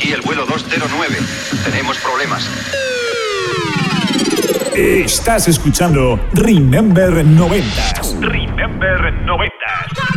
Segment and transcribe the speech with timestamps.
[0.00, 1.14] Aquí el vuelo 209.
[1.62, 2.48] Tenemos problemas.
[4.74, 7.66] Estás escuchando Remember 90
[8.22, 9.54] Remember 90.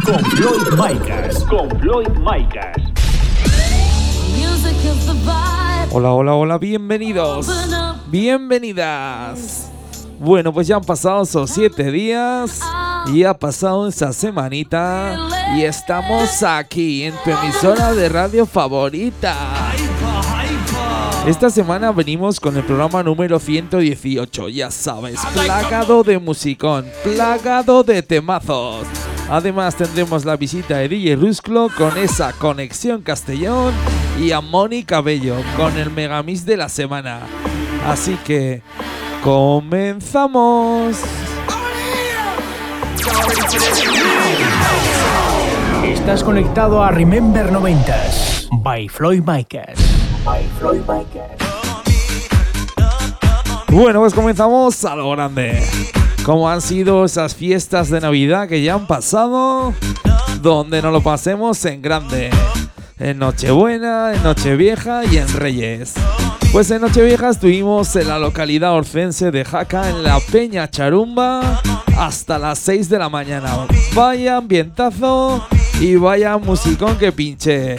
[0.05, 1.43] con Floyd Micas.
[1.43, 2.77] Con Floyd Micas.
[5.91, 7.49] Hola, hola, hola, bienvenidos.
[8.07, 9.69] Bienvenidas.
[10.17, 12.61] Bueno, pues ya han pasado esos siete días
[13.07, 15.17] y ha pasado esa semanita
[15.57, 19.62] y estamos aquí en tu emisora de radio favorita.
[21.25, 28.03] Esta semana venimos con el programa número 118, ya sabes, plagado de musicón, plagado de
[28.03, 28.85] temazos.
[29.29, 33.73] Además tendremos la visita de DJ Rusclo con esa conexión Castellón
[34.19, 37.21] y a Moni Cabello con el megamix de la semana.
[37.87, 38.61] Así que
[39.23, 40.97] comenzamos.
[45.85, 50.02] Estás conectado a Remember 90s by Floyd Micas.
[53.69, 55.61] Bueno, pues comenzamos a grande.
[56.23, 59.73] ¿Cómo han sido esas fiestas de Navidad que ya han pasado?
[60.41, 62.29] Donde nos lo pasemos en grande.
[62.99, 65.95] En Nochebuena, en Nochevieja y en Reyes.
[66.53, 71.61] Pues en Nochevieja estuvimos en la localidad orcense de Jaca, en la Peña Charumba,
[71.97, 73.67] hasta las 6 de la mañana.
[73.93, 75.45] Vaya ambientazo
[75.81, 77.75] y vaya musicón que pinche.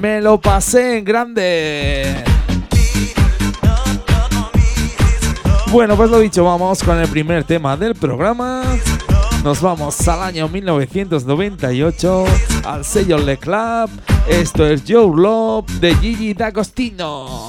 [0.00, 2.24] Me lo pasé en grande.
[5.72, 8.62] Bueno, pues lo dicho, vamos con el primer tema del programa.
[9.42, 12.24] Nos vamos al año 1998,
[12.64, 13.90] al sello Le Club.
[14.28, 17.48] Esto es Joe Love de Gigi D'Agostino.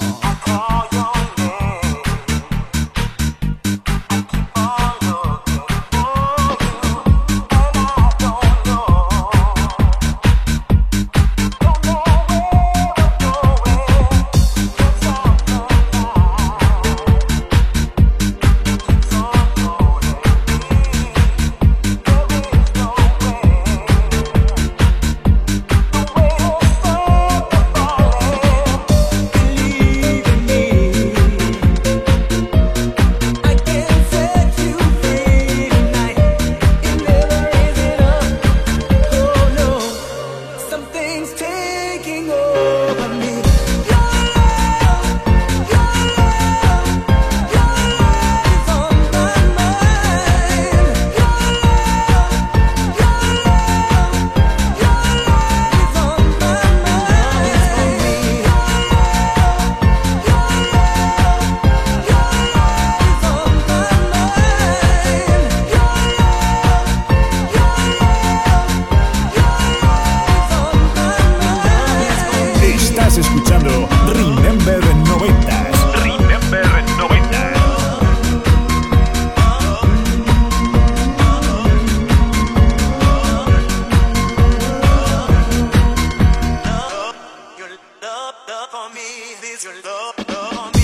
[88.09, 90.78] Love, love for me, this your love, love for me.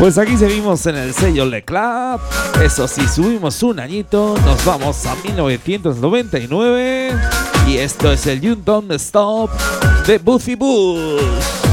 [0.00, 2.20] Pues aquí seguimos en el sello Le Club.
[2.64, 7.10] Eso sí, subimos un añito, nos vamos a 1999
[7.68, 9.50] y esto es el You Don't Stop
[10.06, 11.69] de Buffy Bush.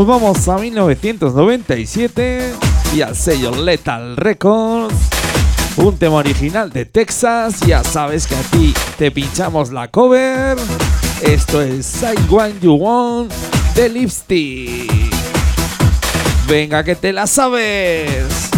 [0.00, 2.54] Nos vamos a 1997
[2.96, 4.94] y al sello Lethal Records.
[5.76, 7.60] Un tema original de Texas.
[7.66, 10.56] Ya sabes que aquí te pinchamos la cover.
[11.20, 13.30] Esto es Side One You Want
[13.74, 14.90] de Lipstick.
[16.48, 18.50] Venga que te la sabes.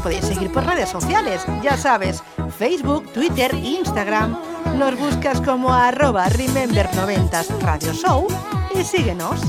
[0.00, 2.22] podéis seguir por redes sociales, ya sabes,
[2.58, 4.38] Facebook, Twitter, Instagram.
[4.76, 8.26] Nos buscas como arroba remember90 Radio Show
[8.74, 9.40] y síguenos.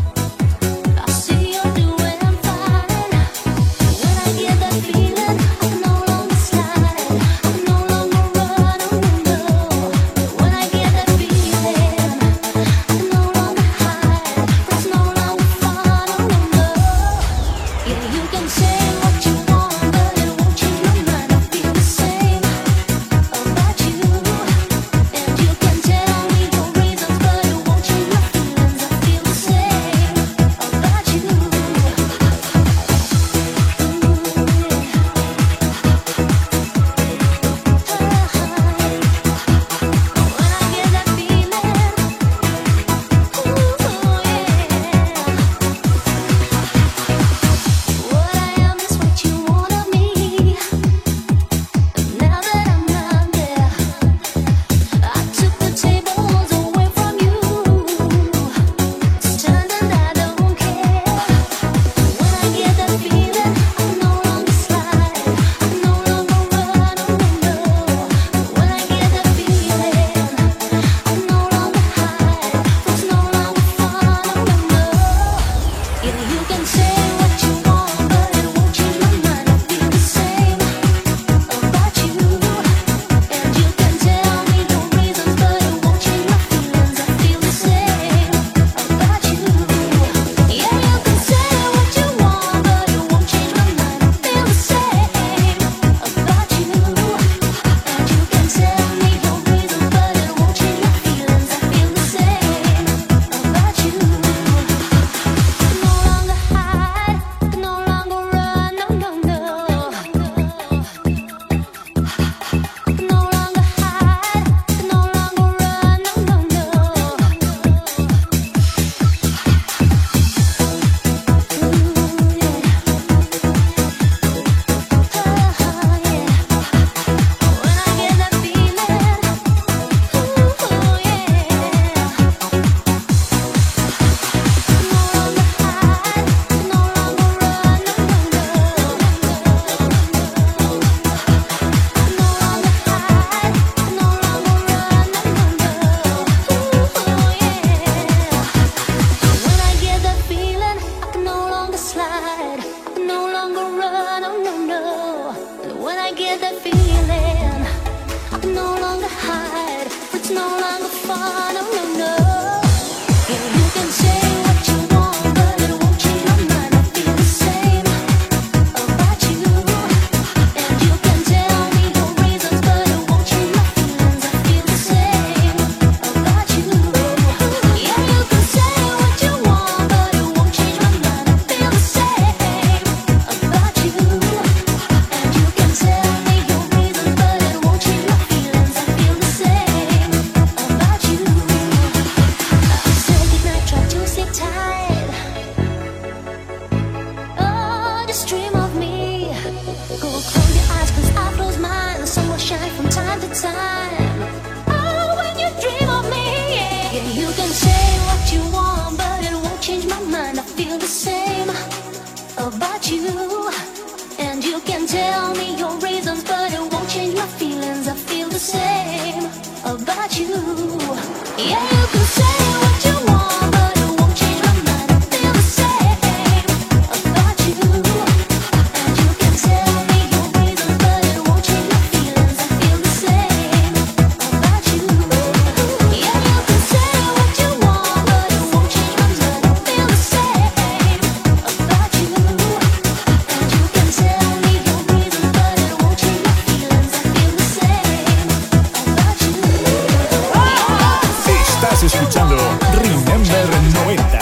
[251.93, 252.37] escuchando
[252.75, 253.47] Remember
[253.85, 254.19] 90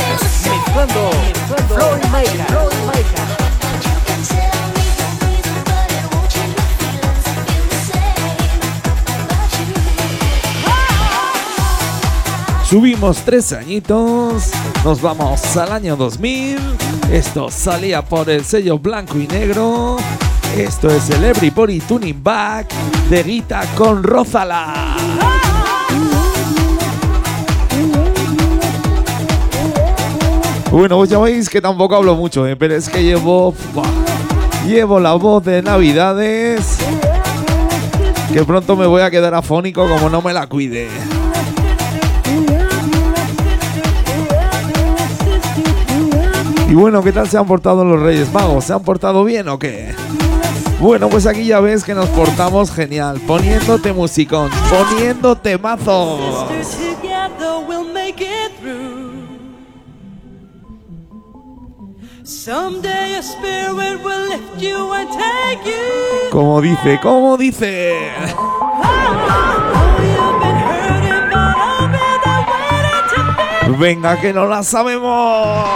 [0.49, 1.11] Mezclando
[1.67, 2.57] Floyd Maker.
[12.63, 14.51] Subimos tres añitos,
[14.83, 16.57] nos vamos al año 2000.
[17.11, 19.97] Esto salía por el sello blanco y negro.
[20.57, 22.73] Esto es el Everybody Tuning Back
[23.09, 25.26] de Guita con Rózala.
[30.77, 33.55] Bueno, vos ya veis que tampoco hablo mucho, eh, pero es que llevo.
[34.67, 36.77] Llevo la voz de Navidades.
[38.31, 40.87] Que pronto me voy a quedar afónico como no me la cuide.
[46.69, 48.65] Y bueno, ¿qué tal se han portado los Reyes Magos?
[48.65, 49.95] ¿Se han portado bien o qué?
[50.79, 56.45] Bueno, pues aquí ya ves que nos portamos genial, poniéndote musicón, poniéndote mazos.
[66.29, 68.11] Como dice, como dice.
[73.79, 75.69] Venga, que no la sabemos.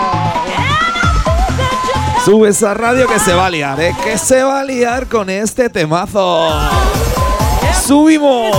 [2.26, 3.96] Sube esa radio que se va a liar, ¿eh?
[4.04, 6.50] Que se va a liar con este temazo.
[7.82, 8.58] Subimos.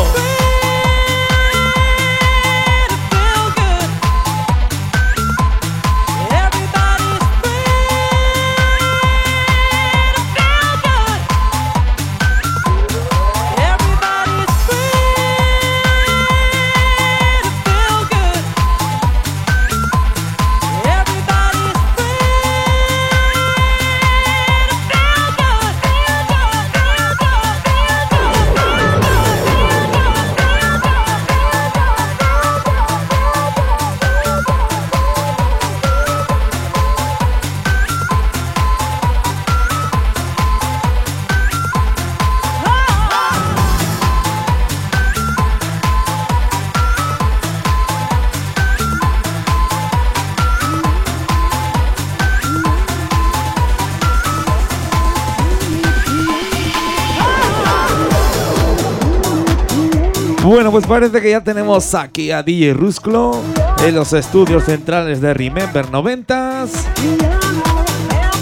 [60.73, 63.39] Pues parece que ya tenemos aquí a DJ Rusclo
[63.87, 66.71] en los estudios centrales de Remember 90s.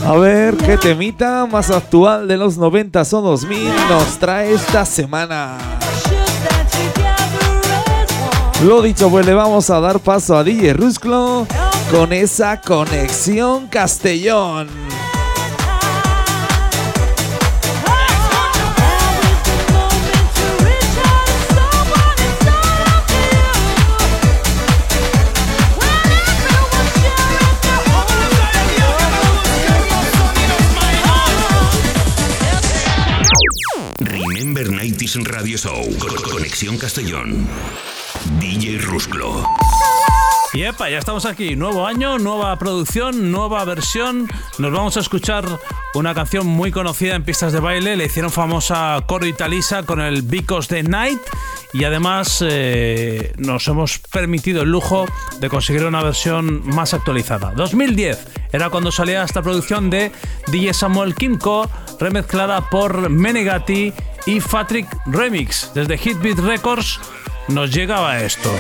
[0.07, 5.59] A ver qué temita más actual de los 90s o 2000 nos trae esta semana.
[8.65, 11.49] Lo dicho, pues le vamos a dar paso a DJ Rusclo
[11.91, 14.90] con esa conexión Castellón.
[35.15, 35.99] Remember 90s Radio Show.
[35.99, 37.47] Con- Conexión Castellón.
[38.39, 39.45] DJ Rusclo.
[40.53, 41.55] Y ya estamos aquí.
[41.57, 44.29] Nuevo año, nueva producción, nueva versión.
[44.59, 45.47] Nos vamos a escuchar
[45.95, 47.97] una canción muy conocida en pistas de baile.
[47.97, 51.21] Le hicieron famosa Coro y Talisa con el Because the Night.
[51.73, 55.07] Y además eh, nos hemos permitido el lujo
[55.39, 57.53] de conseguir una versión más actualizada.
[57.53, 60.11] 2010 era cuando salía esta producción de
[60.49, 63.93] DJ Samuel Kimco, remezclada por Menegati
[64.27, 65.73] y Fatrick Remix.
[65.75, 67.01] Desde Hitbeat Records
[67.49, 68.51] nos llegaba esto.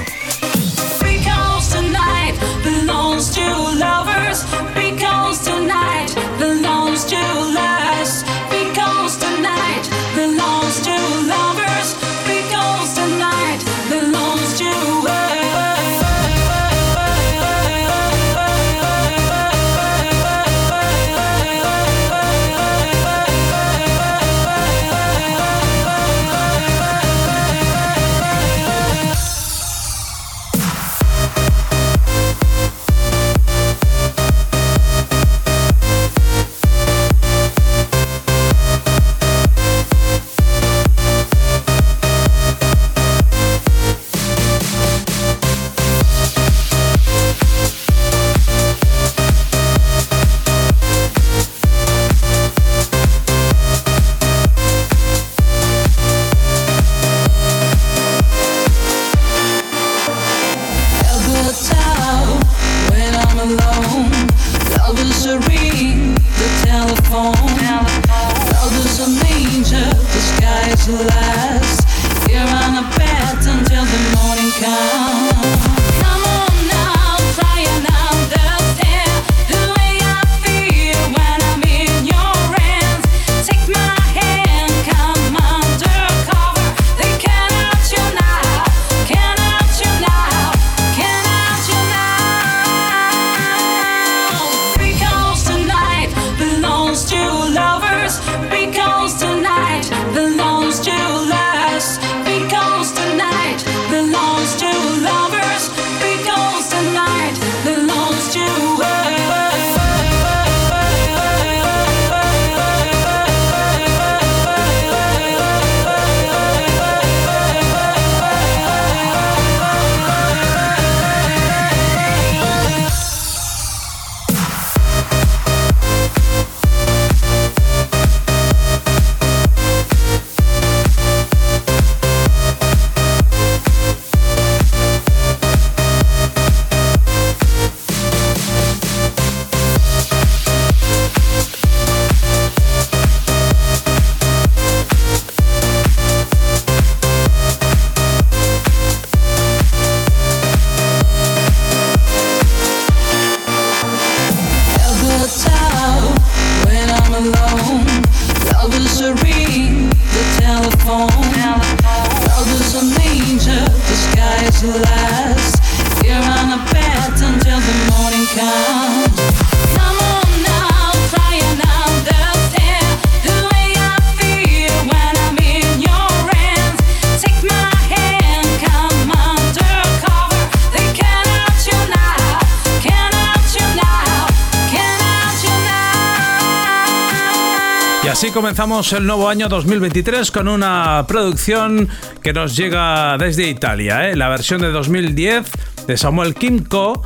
[188.61, 191.88] Comenzamos el nuevo año 2023 con una producción
[192.23, 194.11] que nos llega desde Italia.
[194.11, 194.16] ¿eh?
[194.16, 195.51] La versión de 2010
[195.87, 197.03] de Samuel Kimco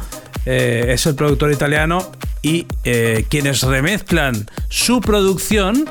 [0.46, 2.10] eh, es el productor italiano
[2.42, 5.88] y eh, quienes remezclan su producción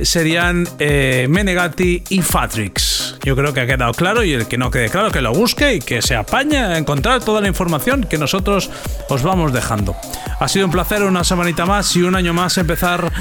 [0.00, 3.18] serían eh, Menegatti y Fatrix.
[3.22, 5.74] Yo creo que ha quedado claro y el que no quede claro que lo busque
[5.74, 8.70] y que se apañe a encontrar toda la información que nosotros
[9.10, 9.94] os vamos dejando.
[10.40, 13.12] Ha sido un placer una semanita más y un año más empezar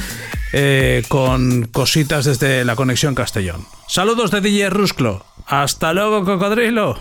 [0.53, 3.65] eh, con cositas desde la conexión Castellón.
[3.87, 5.25] Saludos de DJ Rusclo.
[5.47, 6.97] Hasta luego, cocodrilo.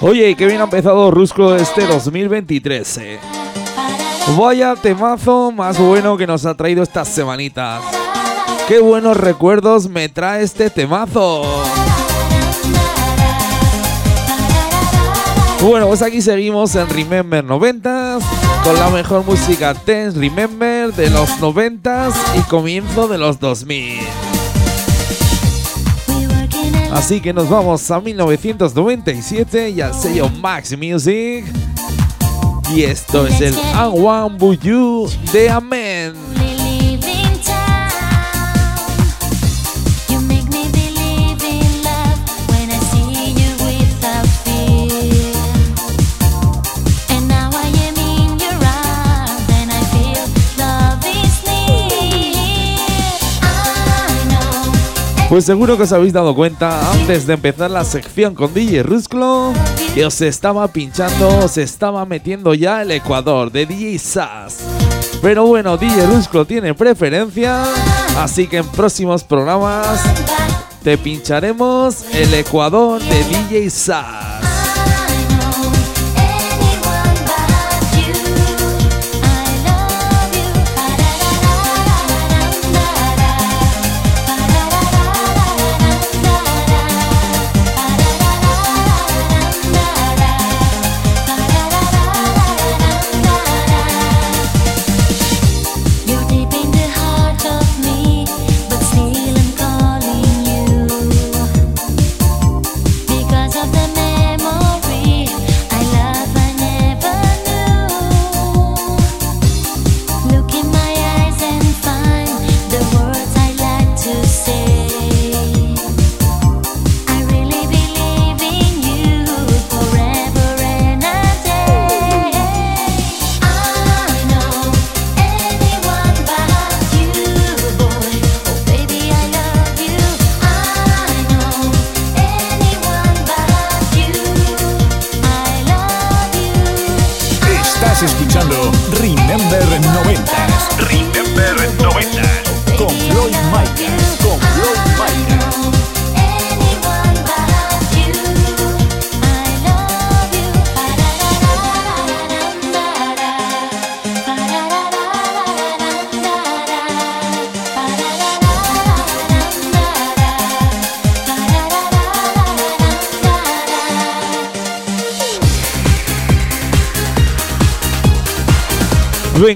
[0.00, 3.18] Oye, qué bien ha empezado Rusco este 2023, eh.
[4.38, 7.82] Vaya temazo más bueno que nos ha traído estas semanitas.
[8.68, 11.42] Qué buenos recuerdos me trae este temazo.
[15.62, 18.22] Bueno, pues aquí seguimos en Remember 90s
[18.64, 24.00] con la mejor música Dance Remember de los 90s y comienzo de los 2000.
[26.92, 31.44] Así que nos vamos a 1997 y al sello Max Music.
[32.74, 36.29] Y esto es el I Want You de Amen.
[55.30, 59.52] Pues seguro que os habéis dado cuenta antes de empezar la sección con DJ Rusclo
[59.94, 64.58] que os estaba pinchando, os estaba metiendo ya el Ecuador de DJ Sass.
[65.22, 67.62] Pero bueno, DJ Rusclo tiene preferencia,
[68.18, 70.00] así que en próximos programas
[70.82, 74.39] te pincharemos el Ecuador de DJ Sass.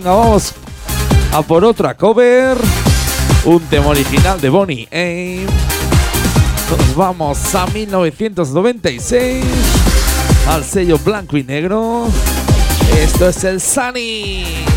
[0.04, 0.52] Venga, vamos
[1.32, 2.58] a por otra cover.
[3.46, 5.46] Un tema original de Bonnie.
[6.70, 9.42] Nos vamos a 1996.
[10.46, 12.08] Al sello blanco y negro.
[12.94, 14.73] Esto es el Sunny.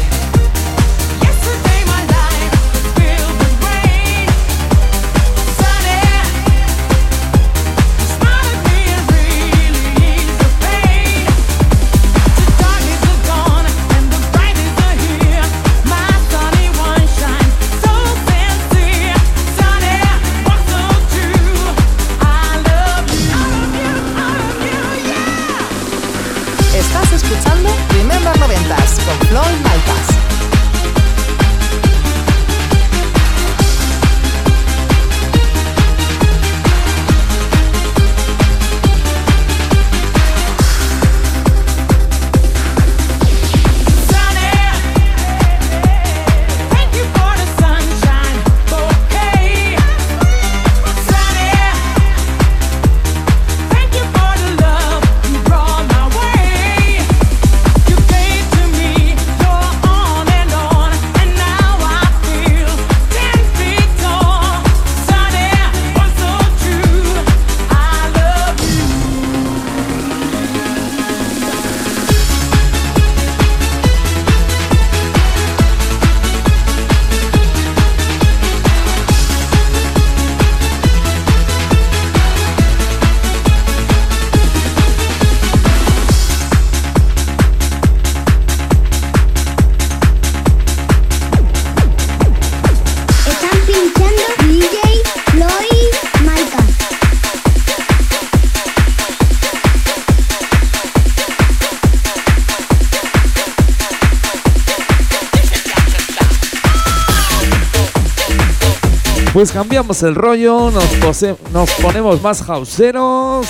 [109.38, 113.46] Pues cambiamos el rollo, nos, ponemos más houseeros,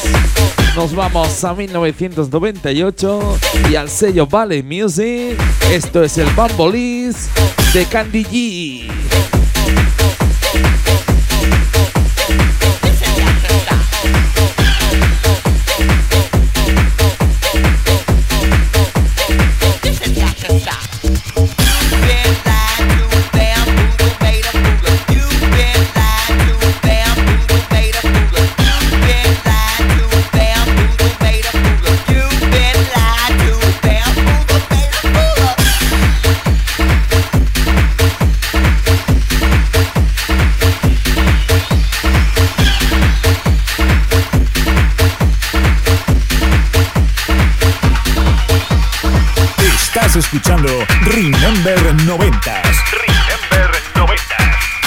[0.76, 3.38] nos vamos a 1998
[3.71, 5.41] y al sello Valley Music.
[5.71, 7.30] Esto es el Bambolis
[7.73, 8.96] de Candy G.
[50.38, 50.69] escuchando
[51.02, 54.38] Remember 90 Remember 90.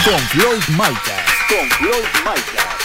[0.04, 1.24] con Floyd Micas.
[1.48, 2.79] Con Floyd Micas.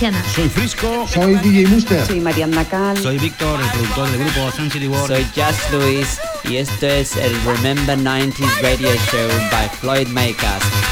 [0.00, 0.22] Valenciana.
[0.34, 1.06] Soy Frisco.
[1.08, 2.06] Soy DJ Muster.
[2.06, 2.96] Soy Mariana Cal.
[2.98, 5.08] Soy Víctor, el productor del grupo Sun City World.
[5.08, 10.85] Soy Just Luis y esto es el Remember 90s Radio Show by Floyd Makers.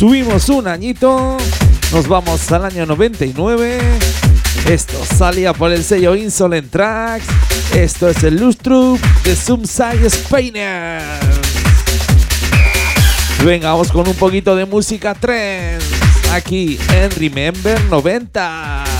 [0.00, 1.36] Subimos un añito,
[1.92, 3.78] nos vamos al año 99.
[4.66, 7.26] Esto salía por el sello Insolent Tracks.
[7.74, 11.02] Esto es el Lustrum de Sumside Spainer.
[13.44, 15.84] Venga, vamos con un poquito de música trends
[16.32, 18.99] aquí en Remember 90.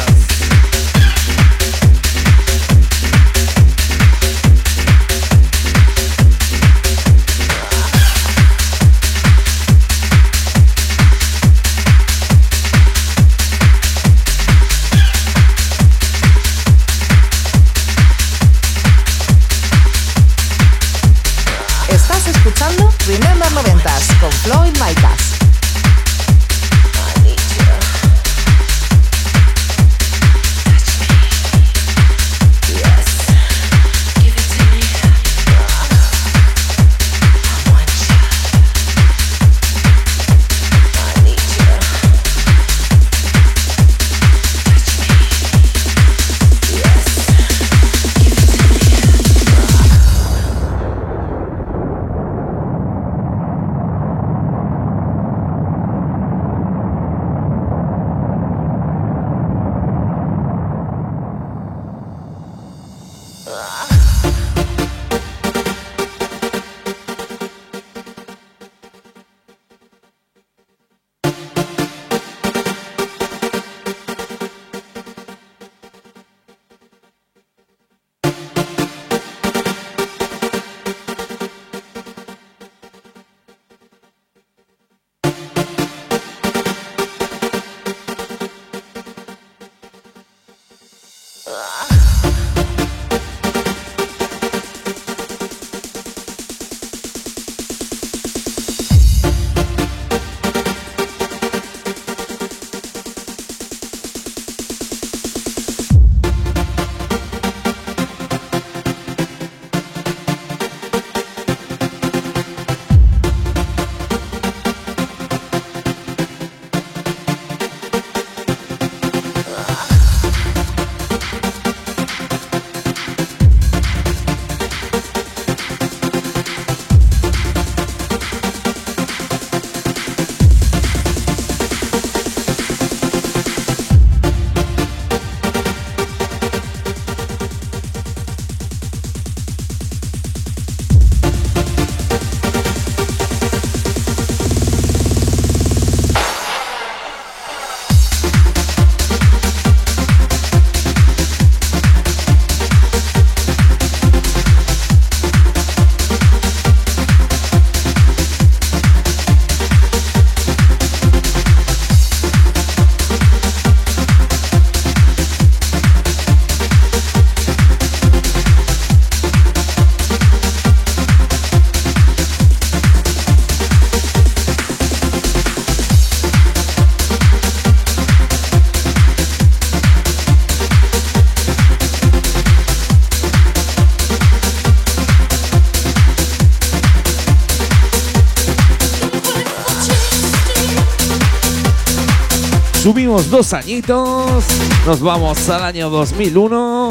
[192.91, 194.45] Subimos dos añitos,
[194.85, 196.91] nos vamos al año 2001,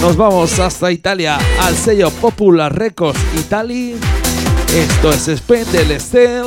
[0.00, 3.94] nos vamos hasta Italia al sello Popular Records Italy.
[4.74, 6.46] Esto es Spendel Estel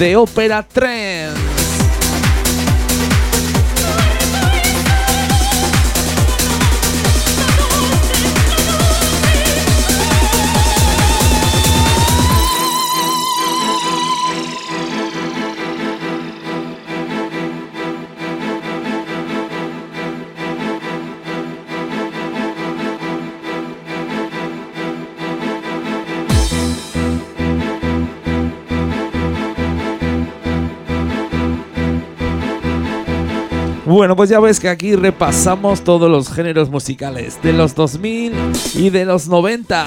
[0.00, 1.59] de Opera Trends.
[33.90, 38.32] Bueno, pues ya ves que aquí repasamos todos los géneros musicales de los 2000
[38.74, 39.84] y de los 90.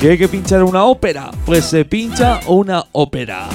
[0.00, 1.30] ¿Que hay que pinchar una ópera?
[1.44, 3.50] Pues se pincha una ópera.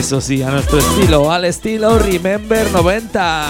[0.00, 3.46] Eso sí, a nuestro estilo, al estilo Remember 90.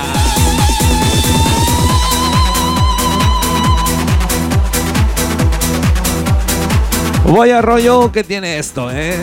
[7.25, 9.17] Vaya rollo que tiene esto, ¿eh?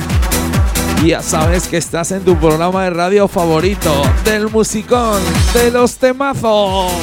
[1.06, 3.92] Ya sabes que estás en tu programa de radio favorito,
[4.24, 5.22] del musicón,
[5.54, 6.94] de los temazos.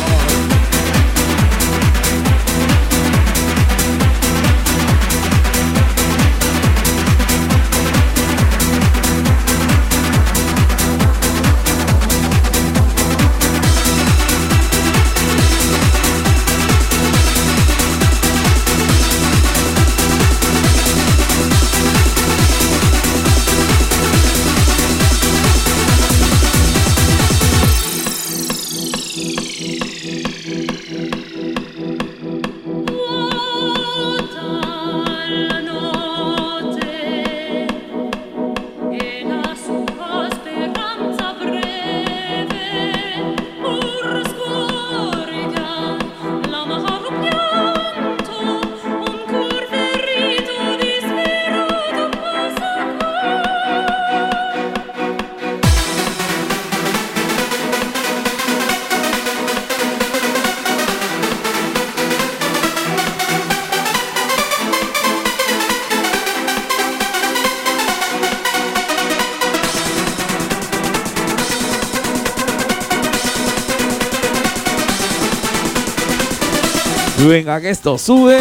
[77.27, 78.39] Venga, que esto sube.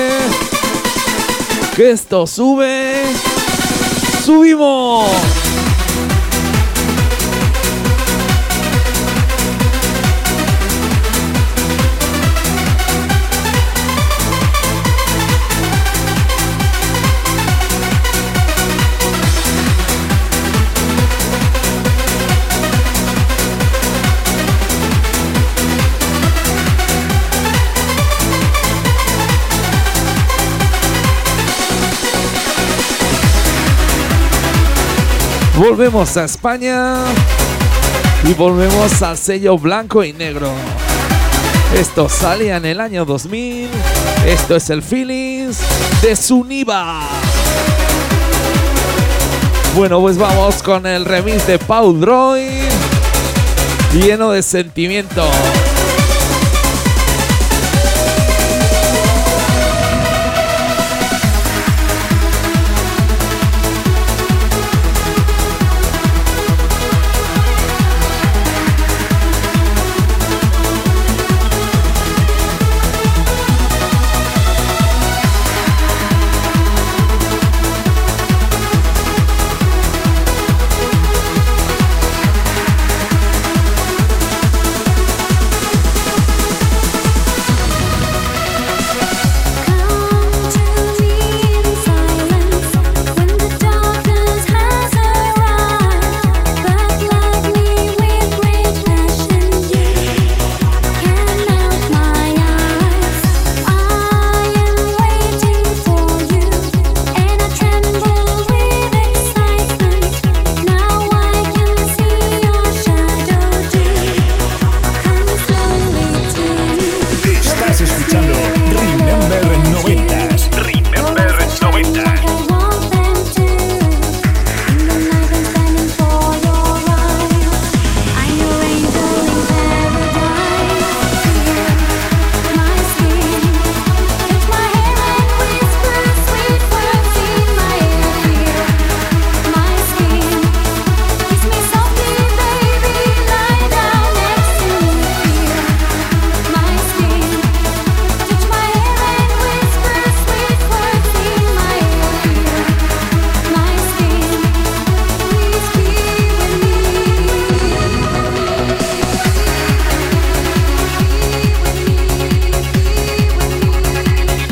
[1.75, 3.03] Que esto sube.
[4.25, 5.42] ¡Subimos!
[35.57, 36.95] Volvemos a España
[38.23, 40.51] y volvemos al sello blanco y negro.
[41.77, 43.69] Esto salía en el año 2000.
[44.25, 45.59] Esto es el Feelings
[46.01, 47.01] de Suniva.
[49.75, 52.47] Bueno, pues vamos con el remix de Paul Droy.
[53.93, 55.23] Lleno de sentimiento.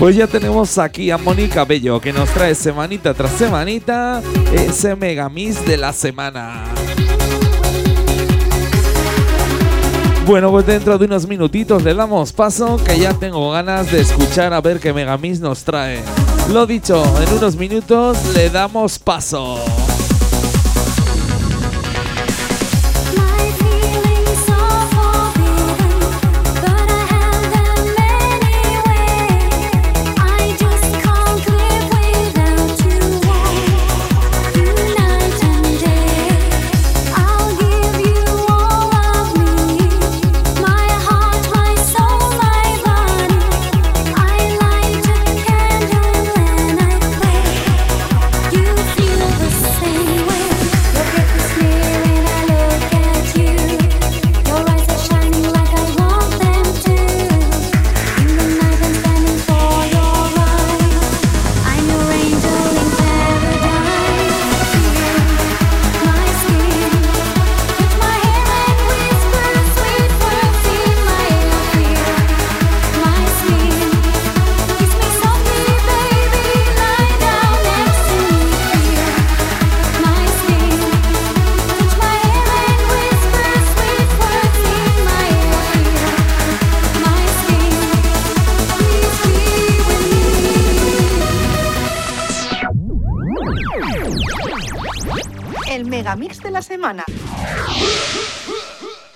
[0.02, 5.64] Pues ya tenemos aquí a Mónica Bello que nos trae semanita tras semanita ese megamix
[5.64, 6.64] de la semana.
[10.26, 14.54] Bueno, pues dentro de unos minutitos le damos paso que ya tengo ganas de escuchar
[14.54, 16.00] a ver qué megamix nos trae.
[16.52, 19.60] Lo dicho, en unos minutos le damos paso.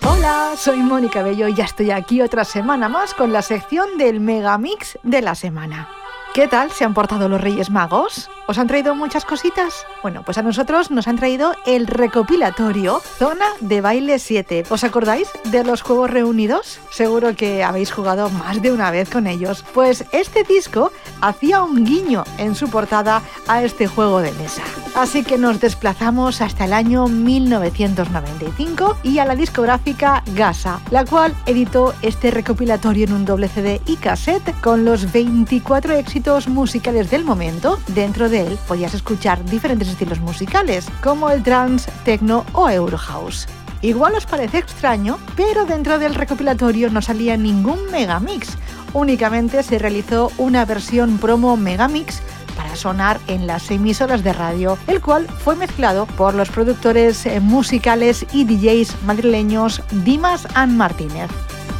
[0.04, 4.20] Hola, soy Mónica Bello y ya estoy aquí otra semana más con la sección del
[4.20, 5.88] Megamix de la semana.
[6.36, 8.28] ¿Qué tal se han portado los Reyes Magos?
[8.46, 9.86] ¿Os han traído muchas cositas?
[10.02, 14.64] Bueno, pues a nosotros nos han traído el recopilatorio Zona de Baile 7.
[14.68, 16.78] ¿Os acordáis de los juegos reunidos?
[16.90, 19.64] Seguro que habéis jugado más de una vez con ellos.
[19.72, 24.62] Pues este disco hacía un guiño en su portada a este juego de mesa.
[24.94, 31.34] Así que nos desplazamos hasta el año 1995 y a la discográfica Gasa, la cual
[31.46, 37.24] editó este recopilatorio en un doble CD y cassette con los 24 éxitos musicales del
[37.24, 37.78] momento.
[37.88, 43.46] Dentro de él podías escuchar diferentes estilos musicales, como el trance, techno o Eurohouse.
[43.80, 48.58] Igual os parece extraño, pero dentro del recopilatorio no salía ningún megamix,
[48.92, 52.20] únicamente se realizó una versión promo megamix
[52.56, 57.38] para sonar en las emisoras de radio, el cual fue mezclado por los productores eh,
[57.38, 61.30] musicales y DJs madrileños Dimas and Martínez.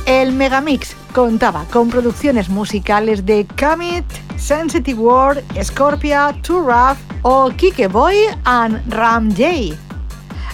[0.07, 4.04] El Megamix contaba con producciones musicales de Kamit,
[4.38, 9.76] Sensitive World, Scorpia, Too Rough o Kike Boy and Ram J.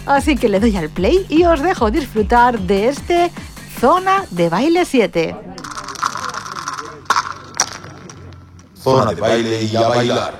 [0.06, 3.30] Así que le doy al play y os dejo disfrutar de este
[3.78, 5.36] Zona de Baile 7.
[8.74, 10.34] Zona de baile y a bailar.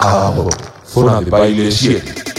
[0.00, 0.06] Up.
[0.06, 0.48] Amo.
[0.86, 2.29] Zona de baile 7.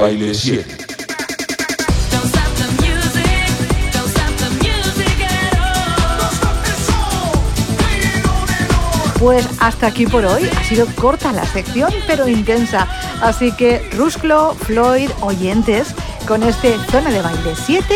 [0.00, 0.76] Baile 7.
[9.18, 10.48] Pues hasta aquí por hoy.
[10.56, 12.86] Ha sido corta la sección, pero intensa.
[13.20, 15.94] Así que Rusclo, Floyd, oyentes,
[16.28, 17.94] con este Zona de Baile 7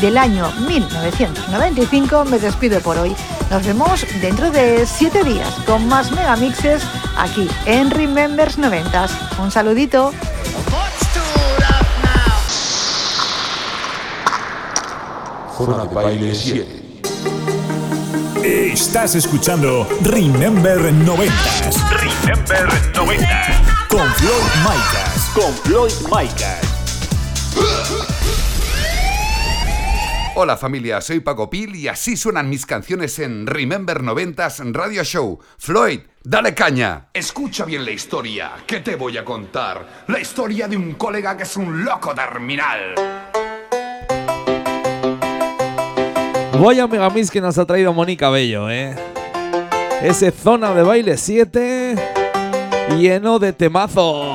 [0.00, 3.16] del año 1995 me despido por hoy.
[3.50, 6.82] Nos vemos dentro de 7 días con más megamixes
[7.18, 9.06] aquí en Remembers 90.
[9.42, 10.12] Un saludito.
[15.60, 17.02] De Baile 7.
[18.42, 21.34] Estás escuchando Remember 90.
[21.90, 23.86] Remember 90.
[23.90, 25.30] Con Floyd Micas.
[25.34, 26.60] Con Floyd Micas.
[30.34, 35.40] Hola familia, soy Paco Pil y así suenan mis canciones en Remember 90s Radio Show.
[35.58, 37.10] Floyd, dale caña.
[37.12, 40.04] Escucha bien la historia que te voy a contar.
[40.08, 43.29] La historia de un colega que es un loco terminal.
[46.60, 48.94] Voy a megamix que nos ha traído Mónica Bello, ¿eh?
[50.02, 51.94] Ese zona de baile 7
[52.98, 54.26] lleno de temazos.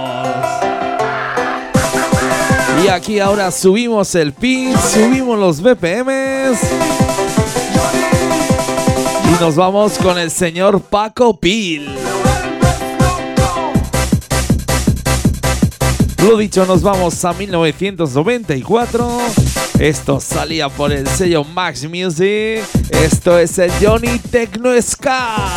[2.84, 6.58] Y aquí ahora subimos el pin, subimos los BPMs.
[9.30, 11.96] Y nos vamos con el señor Paco Pil.
[16.28, 22.64] Lo dicho, nos vamos a 1994 esto salía por el sello Max Music.
[22.90, 25.52] Esto es el Johnny Techno Ska.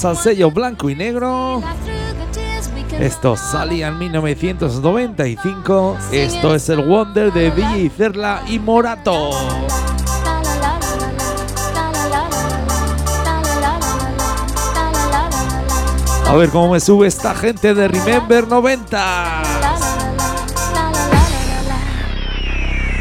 [0.00, 1.60] Vamos al sello blanco y negro.
[3.00, 5.96] Esto salía en 1995.
[6.12, 9.30] Esto es el Wonder de DJ Cerla y Morato.
[16.26, 19.42] A ver cómo me sube esta gente de Remember 90.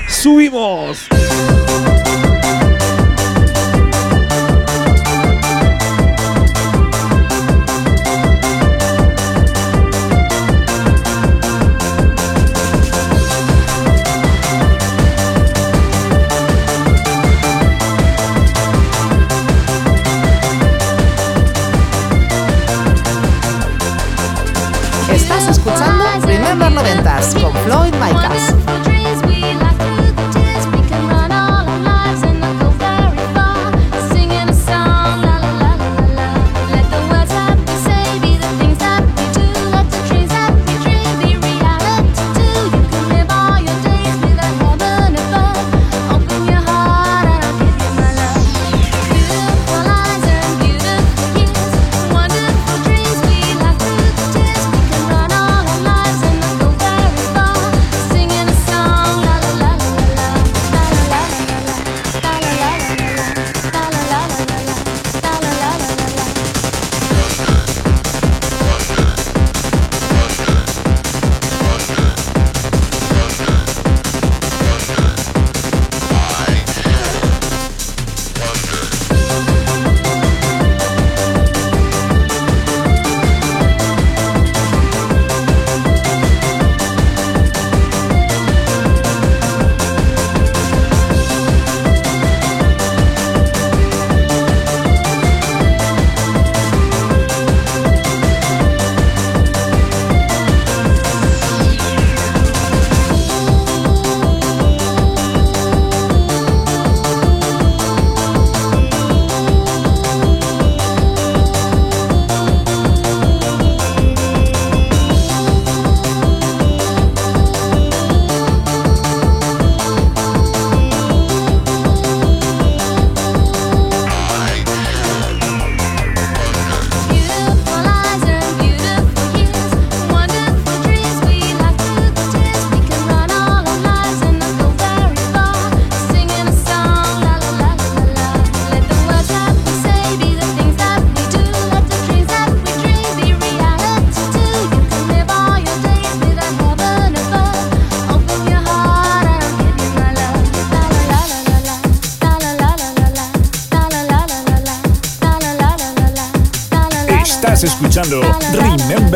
[0.09, 1.07] Subimos.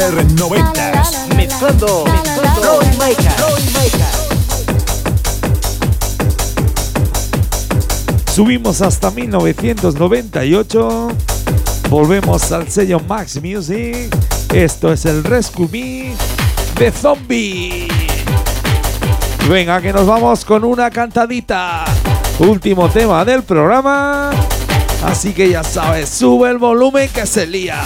[0.09, 1.03] Remember 90
[1.35, 2.05] Mezclando.
[2.55, 3.35] Floyd Micas.
[8.33, 11.07] Subimos hasta 1998.
[11.89, 14.09] Volvemos al sello Max Music.
[14.51, 16.15] Esto es el Rescue Me
[16.79, 17.87] de Zombie.
[19.47, 21.85] Venga, que nos vamos con una cantadita.
[22.39, 24.31] Último tema del programa.
[25.05, 27.83] Así que ya sabes, sube el volumen que se lía.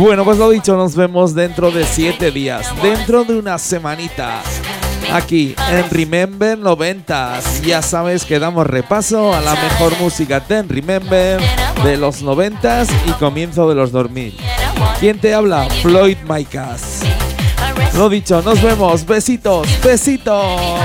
[0.00, 4.40] Bueno, pues lo dicho, nos vemos dentro de siete días, dentro de una semanita.
[5.12, 7.60] Aquí en Remember 90s.
[7.60, 11.38] Ya sabes que damos repaso a la mejor música de Remember
[11.84, 14.38] de los 90s y comienzo de los 2000.
[15.00, 15.68] ¿Quién te habla?
[15.82, 17.02] Floyd Micas.
[17.94, 19.04] Lo dicho, nos vemos.
[19.04, 20.80] Besitos, besitos.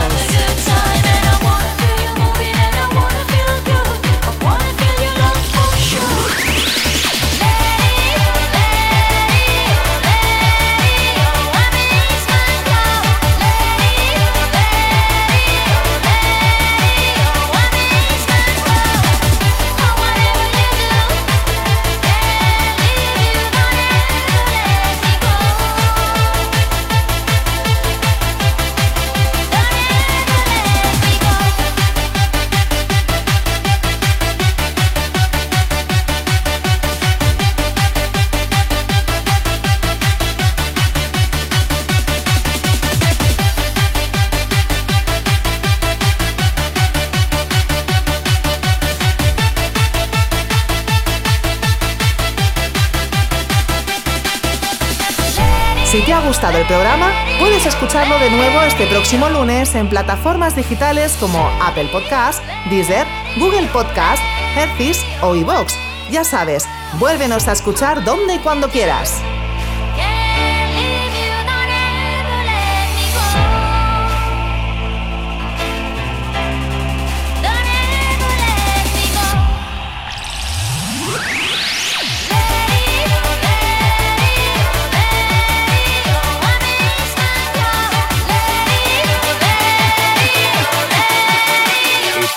[56.36, 61.88] Gustado el programa, puedes escucharlo de nuevo este próximo lunes en plataformas digitales como Apple
[61.94, 63.08] Podcast, Deezer,
[63.40, 64.22] Google Podcast,
[64.58, 65.74] Hercis o iVoox.
[66.12, 66.68] Ya sabes,
[67.00, 69.22] vuélvenos a escuchar donde y cuando quieras.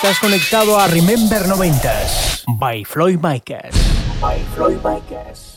[0.01, 3.75] Estás conectado a Remember 90s by Floyd Micas.
[4.21, 5.48] By Floyd Micas.